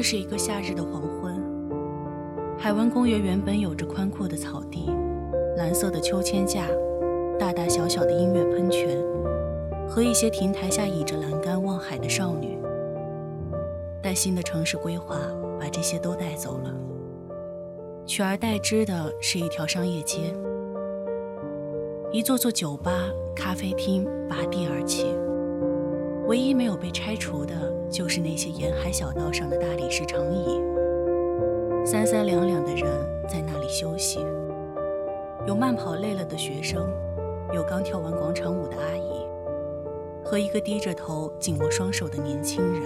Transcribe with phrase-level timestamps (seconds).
[0.00, 1.38] 这是一个夏日的黄昏，
[2.58, 4.90] 海湾公园原本有着宽阔的草地、
[5.58, 6.64] 蓝色的秋千架、
[7.38, 8.98] 大大小小的音乐喷泉
[9.86, 12.58] 和一些亭台下倚着栏杆望海的少女，
[14.02, 15.18] 但新的城市规划
[15.60, 16.74] 把这些都带走了，
[18.06, 20.34] 取而代之的是一条商业街，
[22.10, 22.90] 一座座酒吧、
[23.36, 25.14] 咖啡厅拔地而起。
[26.26, 27.29] 唯一没有被拆除，
[29.00, 30.60] 小道上的大理石长椅，
[31.86, 32.86] 三三两两的人
[33.26, 34.20] 在那里休息。
[35.46, 36.86] 有慢跑累了的学生，
[37.50, 39.26] 有刚跳完广场舞的阿姨，
[40.22, 42.82] 和一个低着头紧握双手的年轻人。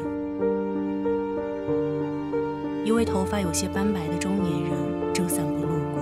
[2.84, 6.00] 一位头发有些斑白的中年人正散步路过，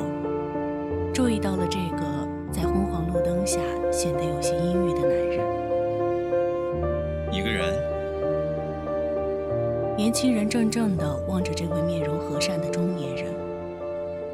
[1.14, 1.78] 注意到了这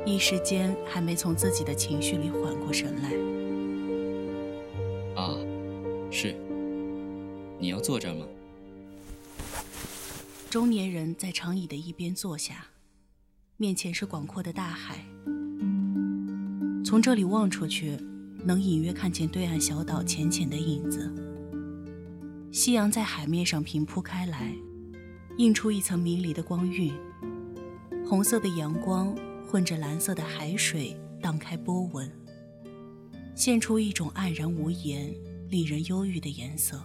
[0.09, 3.11] 一时间还没从自己的情绪里缓过神来。
[5.23, 5.37] 啊，
[6.11, 6.35] 是。
[7.61, 8.25] 你要坐这儿吗？
[10.49, 12.69] 中年人在长椅的一边坐下，
[13.59, 15.05] 面前是广阔的大海，
[16.83, 17.99] 从这里望出去，
[18.45, 21.13] 能隐约看见对岸小岛浅浅的影子。
[22.51, 24.55] 夕阳在海面上平铺开来，
[25.37, 26.91] 映出一层迷离的光晕。
[28.07, 29.15] 红色的阳光
[29.51, 32.13] 混着蓝色的海水，荡开波纹，
[33.35, 35.11] 现出一种黯然无言、
[35.49, 36.79] 令人忧郁的颜色。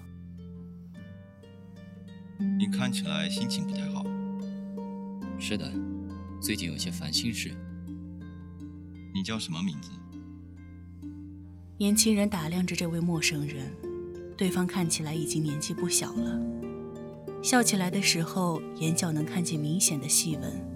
[2.57, 4.05] 你看起来心情不太好。
[5.37, 5.69] 是的，
[6.39, 7.51] 最近有些烦心事。
[9.13, 9.91] 你叫什么名字？
[11.77, 13.69] 年轻人打量着这位陌生人。
[14.37, 16.39] 对方看起来已经年纪不小了，
[17.43, 20.72] 笑起来的时候眼角能看见明显的细纹，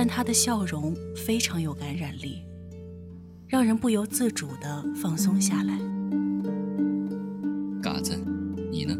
[0.00, 2.44] 但他的笑容非常有感染力，
[3.48, 5.76] 让人不由自主地放松下来。
[7.82, 8.16] 嘎子，
[8.70, 8.96] 你呢？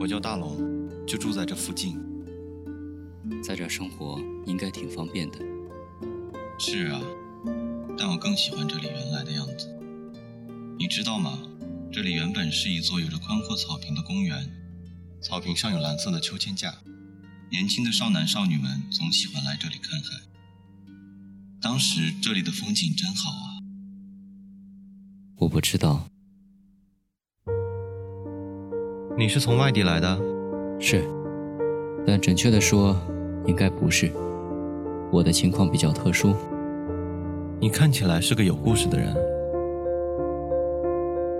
[0.00, 0.56] 我叫大龙，
[1.06, 2.00] 就住在这附近，
[3.44, 5.36] 在这生活应该挺方便的。
[6.58, 6.98] 是啊，
[7.98, 9.68] 但我更喜欢这里原来的样子，
[10.78, 11.38] 你知道吗？
[11.92, 14.50] 这里原本是一座有着宽阔草坪的公园，
[15.20, 16.74] 草坪上有蓝色的秋千架，
[17.48, 20.08] 年轻的少男少女们总喜欢来这里看海。
[21.62, 23.62] 当时这里的风景真好啊！
[25.36, 26.08] 我不知道，
[29.16, 30.20] 你是从外地来的？
[30.80, 31.08] 是，
[32.04, 32.96] 但准确的说，
[33.46, 34.12] 应该不是。
[35.12, 36.34] 我的情况比较特殊。
[37.60, 39.14] 你看起来是个有故事的人。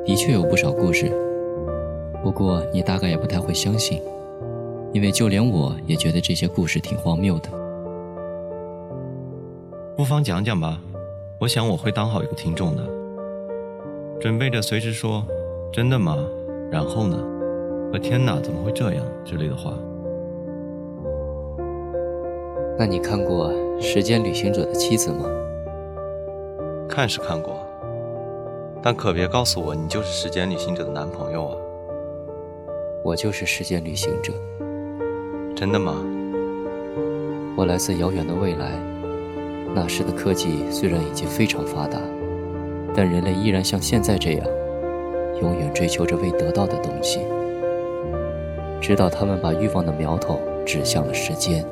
[0.06, 1.10] 的确有不少故事，
[2.22, 4.00] 不过你大概也不太会相信，
[4.96, 7.50] 因为就连我也觉得这些故事挺荒谬的。
[9.94, 10.80] 不妨讲讲吧，
[11.38, 12.82] 我想我会当好一个听众的，
[14.18, 15.22] 准备着随时说
[15.70, 16.16] “真的吗？”
[16.72, 17.18] 然后呢
[17.92, 19.74] ？“和天哪，怎么会这样？”之类的话。
[22.78, 23.52] 那你看过
[23.82, 25.28] 《时间旅行者的妻子》吗？
[26.88, 27.54] 看是看过。
[28.82, 31.56] 但可别告诉我，你就是时间旅行者的男朋友啊！
[33.04, 34.32] 我就是时间旅行者。
[35.56, 36.04] 真的吗？
[37.56, 38.72] 我来自遥远的未来，
[39.74, 41.98] 那时的科技虽然已经非常发达，
[42.94, 44.46] 但人类依然像现在这样，
[45.40, 47.20] 永远追求着未得到的东西，
[48.82, 51.64] 直到他们把欲望的苗头指向了时间，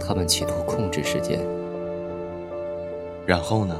[0.00, 1.38] 他们企图控制时间。
[3.26, 3.78] 然后呢？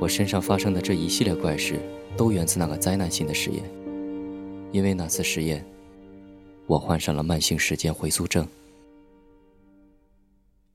[0.00, 1.74] 我身上发生的这一系列怪事，
[2.16, 3.62] 都源自那个灾难性的实验。
[4.72, 5.62] 因为那次实验，
[6.68, 8.46] 我患上了慢性时间回溯症。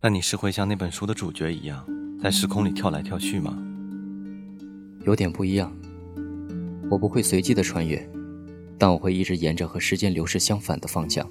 [0.02, 1.86] 那你是会像那本书的主角一样，
[2.20, 3.56] 在时空里跳来跳去吗？
[5.06, 5.72] 有点不一样。
[6.90, 8.10] 我不会随机的穿越，
[8.80, 11.30] 但我会一直沿着和时间流逝相反的方向，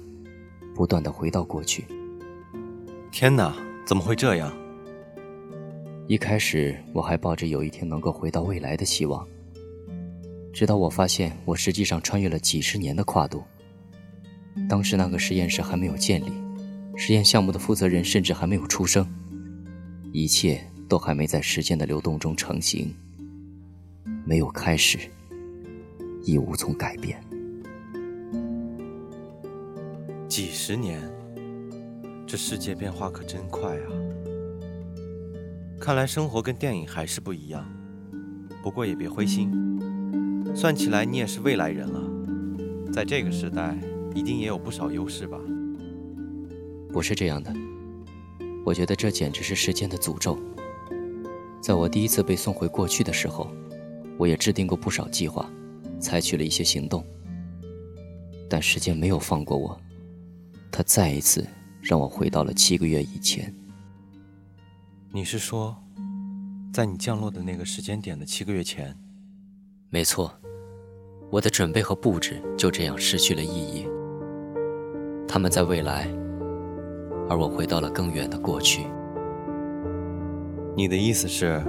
[0.73, 1.85] 不断的回到过去。
[3.11, 3.53] 天哪，
[3.85, 4.55] 怎么会这样？
[6.07, 9.27] 一开始我还抱着有一天能够回到未来的希望，
[10.53, 13.43] 直到我发现我实际上穿越了几十年的跨度。
[14.69, 16.31] 当时那个实验室还没有建立，
[16.95, 19.07] 实验项目的负责人甚至还没有出生，
[20.11, 22.93] 一切都还没在时间的流动中成型，
[24.25, 24.99] 没有开始，
[26.23, 27.19] 亦无从改变。
[30.27, 30.99] 几十年，
[32.25, 33.89] 这世界变化可真快啊！
[35.79, 37.63] 看来生活跟电影还是不一样，
[38.63, 39.51] 不过也别灰心，
[40.55, 43.77] 算起来你也是未来人了，在这个时代
[44.13, 45.37] 一定也有不少优势吧。
[46.91, 47.53] 不是这样的。
[48.65, 50.39] 我觉得这简直是时间的诅咒。
[51.61, 53.51] 在我第一次被送回过去的时候，
[54.17, 55.49] 我也制定过不少计划，
[55.99, 57.05] 采取了一些行动。
[58.49, 59.79] 但时间没有放过我，
[60.71, 61.45] 它再一次
[61.81, 63.53] 让我回到了七个月以前。
[65.11, 65.75] 你是说，
[66.71, 68.95] 在你降落的那个时间点的七个月前？
[69.89, 70.33] 没错，
[71.31, 73.87] 我的准备和布置就这样失去了意义。
[75.33, 76.07] 他们在未来，
[77.27, 78.85] 而我回到了更远的过去。
[80.75, 81.59] 你的意思是，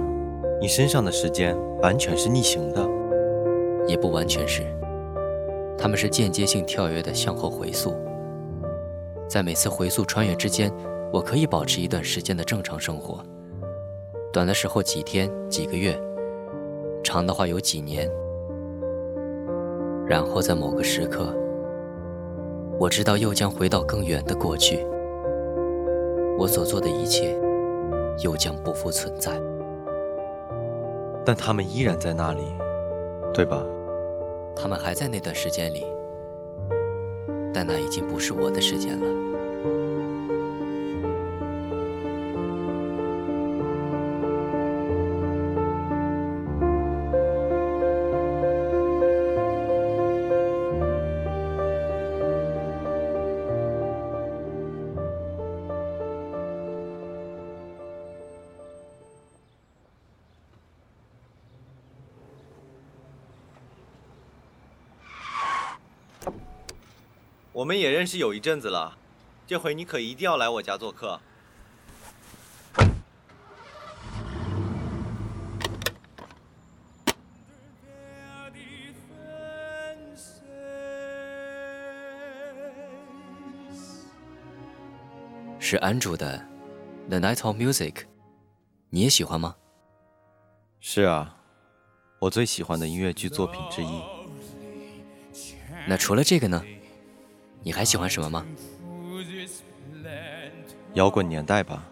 [0.61, 2.87] 你身上的时间完全是逆行的？
[3.87, 4.61] 也不完全是，
[5.79, 7.95] 他们是间接性跳跃的向后回溯。
[9.27, 10.71] 在每次回溯穿越之间，
[11.11, 13.17] 我可以保持一段时间的正常生活，
[14.31, 15.99] 短的时候几天、几个月，
[17.03, 18.07] 长的话有几年。
[20.05, 21.35] 然后在某个时刻，
[22.77, 24.85] 我知道又将回到更远的过去，
[26.37, 27.35] 我所做的一切。
[28.23, 29.33] 又将不复存在，
[31.25, 32.43] 但他们依然在那里，
[33.33, 33.61] 对吧？
[34.55, 35.85] 他们还在那段时间里，
[37.53, 39.34] 但那已经不是我的时间了。
[67.65, 68.95] 我们也认识有一阵子了，
[69.47, 71.19] 这回你可一定要来我家做客。
[85.57, 86.37] 是安卓的
[87.09, 87.93] 《The Night of Music》，
[88.91, 89.55] 你也喜欢吗？
[90.79, 91.35] 是啊，
[92.19, 94.03] 我最喜欢的音乐剧作品之一。
[95.87, 96.63] 那除了这个呢？
[97.65, 98.45] 你还喜欢什么吗？
[100.93, 101.83] 摇滚年代吧。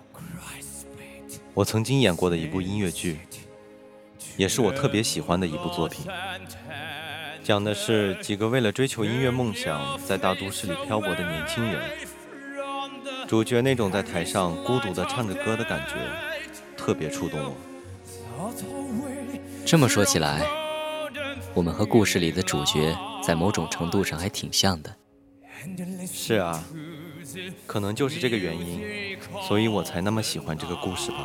[1.55, 3.17] 我曾经演过的一部音乐剧，
[4.37, 6.05] 也是我特别喜欢的一部作品。
[7.43, 11.81] 讲的是几个为了追求音乐梦想，在大都市里漂泊的年轻人。
[13.27, 15.95] 主角那种在台上孤独的唱着歌的感觉，
[16.77, 17.55] 特别触动我。
[19.65, 20.45] 这么说起来，
[21.55, 24.95] 我们和故事里的主角在某种程度上还挺像的。
[26.11, 26.63] 是啊，
[27.65, 29.17] 可能就是这个原因，
[29.47, 31.17] 所以我才那么喜欢这个故事吧。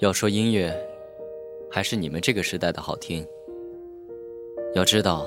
[0.00, 0.74] 要说音乐，
[1.70, 3.24] 还是你们这个时代的好听。
[4.74, 5.24] 要知道，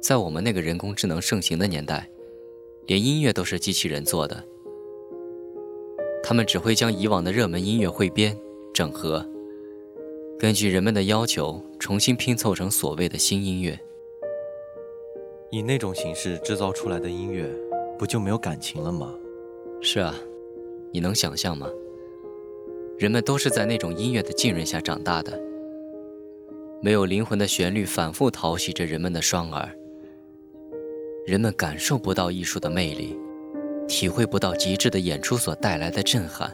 [0.00, 2.08] 在我们那个人工智能盛行的年代，
[2.86, 4.44] 连音乐都是机器人做的。
[6.22, 8.36] 他们只会将以往的热门音乐汇编、
[8.74, 9.26] 整合，
[10.38, 13.78] 根据人们的要求重新拼凑成所谓的新音乐。
[15.50, 17.48] 以那种形式制造出来的音乐，
[17.98, 19.14] 不就没有感情了吗？
[19.80, 20.14] 是啊，
[20.92, 21.70] 你能想象吗？
[22.98, 25.38] 人们都是在那种音乐的浸润下长大的，
[26.80, 29.68] 没有灵魂的旋律反复淘洗着人们的双耳，
[31.26, 33.14] 人们感受不到艺术的魅力，
[33.86, 36.50] 体会不到极致的演出所带来的震撼，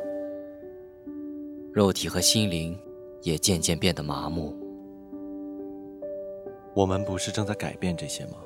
[1.72, 2.76] 肉体和心灵
[3.22, 4.52] 也渐渐变得麻木。
[6.75, 8.38] 我们不是正在改变这些吗？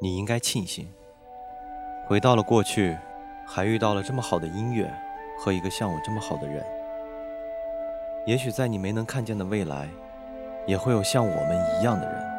[0.00, 0.88] 你应该庆幸，
[2.08, 2.96] 回到了过去，
[3.46, 4.90] 还遇到了这么好的音乐。
[5.42, 6.62] 和一个像我这么好的人，
[8.26, 9.88] 也许在你没能看见的未来，
[10.66, 12.30] 也会有像我们一样的人。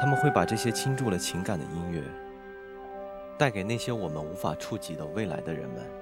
[0.00, 2.02] 他们会把这些倾注了情感的音乐，
[3.38, 6.01] 带给那些我们无法触及的未来的人们。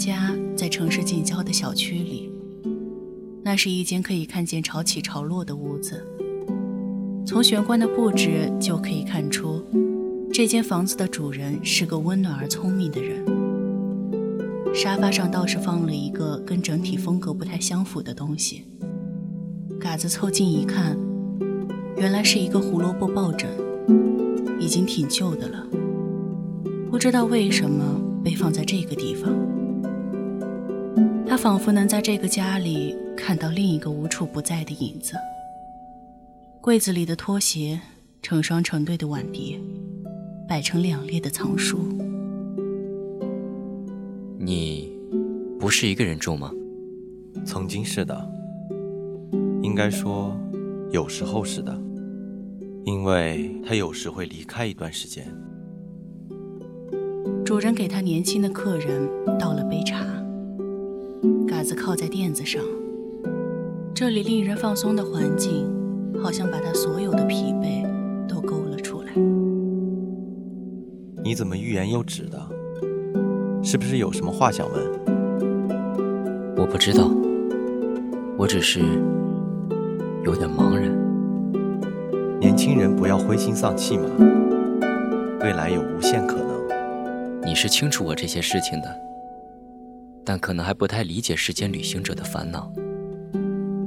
[0.00, 2.32] 家在城市近郊的小区里，
[3.42, 6.02] 那是一间可以看见潮起潮落的屋子。
[7.26, 9.62] 从玄关的布置就可以看出，
[10.32, 13.22] 这间房子的主人是个温暖而聪明的人。
[14.74, 18.64] 沙发上倒是放了一个跟整体风格不太相符的东西。
[19.78, 20.96] 嘎子凑近一看，
[21.98, 23.50] 原来是一个胡萝卜抱枕，
[24.58, 25.66] 已经挺旧的了，
[26.90, 29.30] 不知道为什么被放在这个地方。
[31.30, 35.14] 他仿佛能在这个家里看到另一个无处不在的影子。
[36.60, 37.80] 柜子里的拖鞋
[38.20, 39.56] 成双成对的碗碟，
[40.48, 41.84] 摆成两列的藏书。
[44.40, 44.92] 你
[45.60, 46.50] 不是一个人住吗？
[47.44, 48.28] 曾经是的，
[49.62, 50.36] 应该说
[50.90, 51.72] 有时候是的，
[52.84, 55.24] 因为他有时会离开一段时间。
[57.44, 59.08] 主人给他年轻的客人
[59.38, 60.04] 倒了杯茶，
[61.60, 62.62] 嘎子靠在垫子上，
[63.94, 65.70] 这里令人放松的环境。
[66.22, 67.86] 好像把他所有的疲惫
[68.26, 69.12] 都勾了出来。
[71.22, 72.38] 你怎么欲言又止的？
[73.62, 74.82] 是不是有什么话想问？
[76.56, 77.10] 我不知道，
[78.38, 78.80] 我只是
[80.24, 80.90] 有点茫然。
[82.38, 84.08] 年轻人不要灰心丧气嘛，
[85.42, 86.48] 未来有无限可能。
[87.44, 89.00] 你是清楚我这些事情的，
[90.24, 92.72] 但可能还不太理解时间旅行者的烦恼，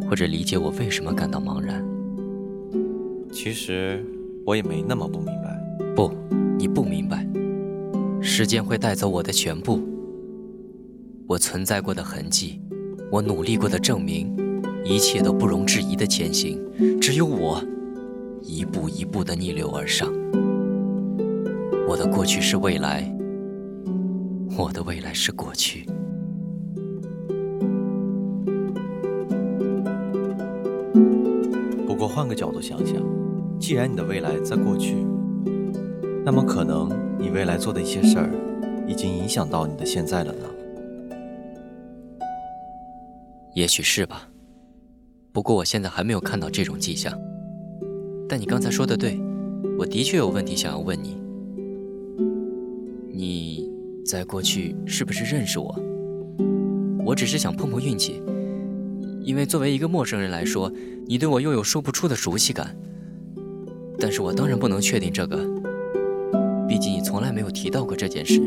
[0.10, 1.84] 或者理解我为什么感到茫然。
[3.32, 4.04] 其实
[4.46, 5.60] 我也没那么不明白。
[5.96, 6.12] 不，
[6.58, 7.28] 你不明白。
[8.22, 9.82] 时间会带走我的全部，
[11.28, 12.62] 我存在过的痕迹，
[13.12, 14.34] 我努力过的证明，
[14.84, 16.60] 一切都不容置疑的前行。
[17.00, 17.64] 只有我，
[18.42, 20.12] 一步一步的逆流而上。
[21.88, 23.04] 我的过去是未来，
[24.58, 25.86] 我的未来是过去。
[32.14, 33.02] 换个角度想想。
[33.60, 34.96] 既然你的未来在过去，
[36.24, 38.30] 那么可能你未来做的一些事儿，
[38.88, 40.46] 已经影响到你的现在了呢。
[43.54, 44.30] 也许是吧，
[45.32, 47.18] 不过我现在还没有看到这种迹象。
[48.30, 49.20] 但你刚才说的对，
[49.80, 51.18] 我的确有问题想要问你。
[53.12, 53.70] 你
[54.06, 55.76] 在过去是不是认识我？
[57.06, 58.22] 我只是想碰碰运气，
[59.24, 60.72] 因为作为一个陌生人来说，
[61.08, 62.76] 你对我又有说不出的熟悉感。
[64.00, 65.38] 但是我当然不能确定这个，
[66.68, 68.42] 毕竟你从来没有提到过这件事。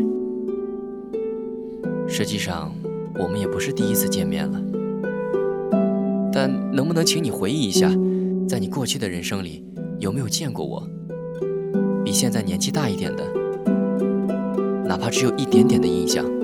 [2.07, 2.73] 实际上，
[3.19, 4.61] 我们也不是第一次见面了。
[6.33, 7.91] 但能不能请你回忆一下，
[8.47, 9.65] 在你过去的人生里，
[9.99, 10.87] 有没有见过我？
[12.05, 13.25] 比现在年纪大一点的，
[14.85, 16.36] 哪怕只有一点点的印象。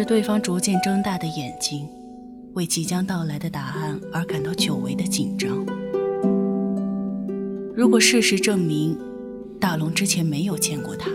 [0.00, 1.86] 着对方逐渐睁大的眼睛，
[2.54, 5.50] 为即将到来的答案而感到久违的紧张。
[7.76, 8.96] 如果事实证明
[9.60, 11.10] 大龙之前没有见过他，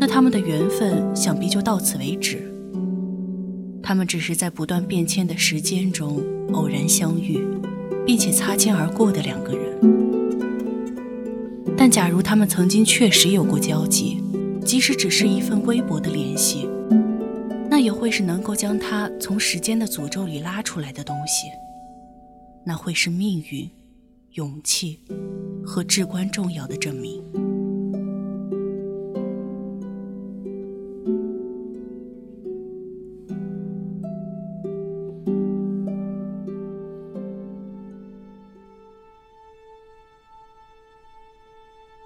[0.00, 2.50] 那他们的缘分想必就到此为止。
[3.82, 6.22] 他们只是在不断变迁的时间中
[6.54, 7.46] 偶然相遇，
[8.06, 9.78] 并且擦肩而过的两个人。
[11.76, 14.22] 但假如他们曾经确实有过交集，
[14.64, 16.66] 即使只是一份微薄的联系。
[17.76, 21.48] 那也会是能够将他从时间的诅咒里拉出来的东西，
[22.64, 23.68] 那会是命运、
[24.34, 25.00] 勇气
[25.66, 27.20] 和至关重要的证明。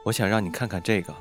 [0.06, 1.14] 我想让你看看这个。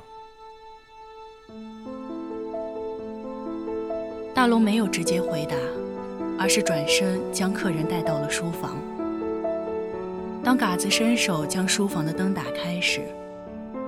[4.38, 5.56] 大龙没有直接回答，
[6.38, 8.76] 而是转身将客人带到了书房。
[10.44, 13.00] 当嘎子伸手将书房的灯打开时，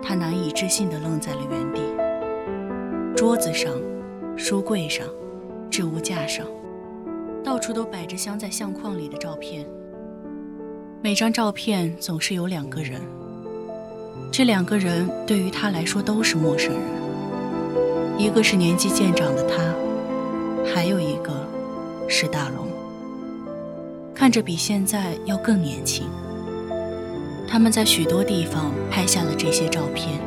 [0.02, 1.80] 他难以置信地愣在了原地。
[3.16, 3.72] 桌子上、
[4.36, 5.06] 书柜上、
[5.70, 6.44] 置物架上，
[7.44, 9.64] 到处都摆着镶在相框里的照片。
[11.00, 13.00] 每张照片总是有两个人，
[14.32, 16.82] 这两个人对于他来说都是陌生人。
[18.18, 19.72] 一个是年纪渐长的他。
[20.72, 21.46] 还有一个
[22.08, 22.66] 是大龙，
[24.14, 26.06] 看着比现在要更年轻。
[27.48, 30.20] 他们在许多地方拍下了这些照片：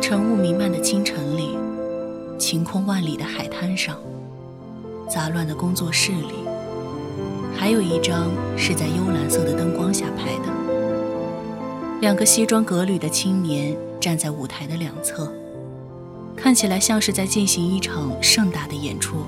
[0.00, 1.58] 晨雾弥漫的清晨里，
[2.38, 3.96] 晴空万里的海滩上，
[5.08, 6.34] 杂乱的工作室里，
[7.54, 15.30] 还有一张是在幽蓝色的灯光下拍的，两个西装革履的青年站在舞台的两侧，
[16.42, 19.26] 看起来像是在进行一场盛大的演出。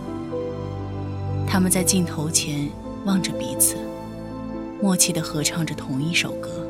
[1.46, 2.70] 他们在镜头前
[3.04, 3.76] 望着彼此，
[4.80, 6.66] 默契地合唱着同一首歌。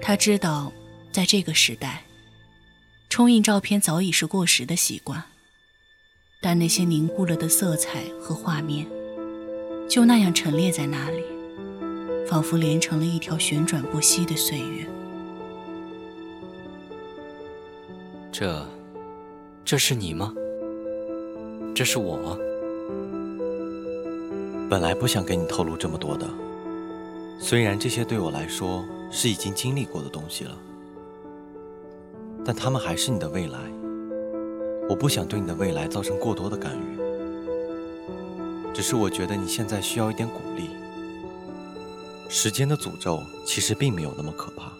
[0.00, 0.72] 他知道，
[1.12, 2.04] 在这个时代，
[3.10, 5.22] 冲印照片早已是过时的习惯，
[6.40, 8.86] 但那些凝固了的色彩和画面。
[9.86, 11.22] 就那样陈列在那里，
[12.26, 14.88] 仿佛连成了一条旋转不息的岁月。
[18.40, 18.66] 这，
[19.66, 20.32] 这是你吗？
[21.74, 22.38] 这是我。
[24.70, 26.26] 本来不想给你透露这么多的，
[27.38, 30.56] 虽然这些对我来说是已经经历过的东西了，
[32.42, 33.58] 但他们还是你的未来。
[34.88, 36.98] 我不想对你的未来造成过多的干预。
[38.72, 40.70] 只是我觉得你现在需要一点鼓励。
[42.30, 44.72] 时间的诅咒其实并没有那么可怕，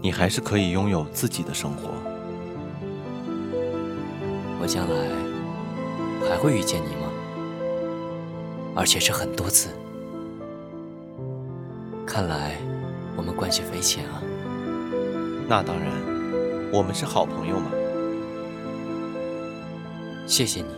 [0.00, 1.90] 你还是可以拥有自己的生活。
[4.62, 4.94] 我将来
[6.28, 7.10] 还会遇见你吗？
[8.76, 9.70] 而且是很多次。
[12.06, 12.56] 看来
[13.16, 14.22] 我们关系匪浅啊。
[15.48, 15.90] 那当然，
[16.72, 17.72] 我们是好朋友嘛。
[20.28, 20.68] 谢谢你。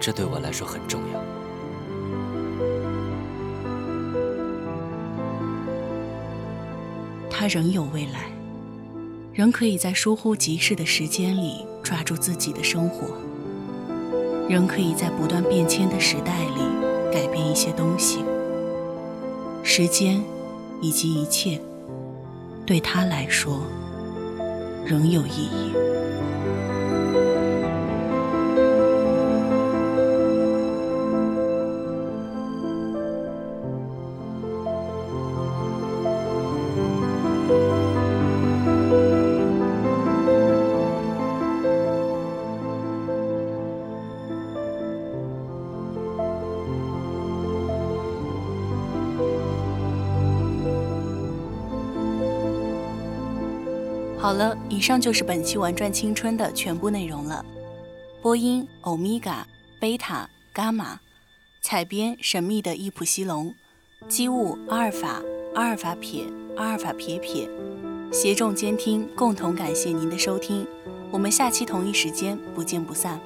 [0.00, 1.22] 这对我来说很重要。
[7.28, 8.30] 他仍有未来，
[9.34, 13.06] 仍可以在疏忽即逝的时间里抓住自己的生活，
[14.46, 16.60] 仍可以在不断变迁的时代里
[17.10, 18.18] 改变一些东西。
[19.62, 20.22] 时间
[20.82, 21.58] 以及一切，
[22.66, 23.62] 对他来说
[24.84, 25.87] 仍有意义。
[54.78, 57.44] 以上就是本期《玩转青春》的全部内容了。
[58.22, 59.44] 播音：欧米伽、
[59.80, 61.00] 贝塔、伽马；
[61.60, 63.52] 采编：神秘的伊普西龙；
[64.06, 65.20] 机务：阿尔法、
[65.56, 67.48] 阿尔法撇、阿尔法撇撇；
[68.12, 70.64] 协众监听，共同感谢您的收听。
[71.10, 73.18] 我们下期同一时间不见不散。